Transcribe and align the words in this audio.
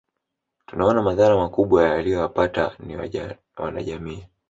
Tunaona 0.65 1.01
madhara 1.01 1.37
makubwa 1.37 1.89
waliyoyapata 1.89 2.75
ni 2.79 3.35
wanajamii 3.57 4.23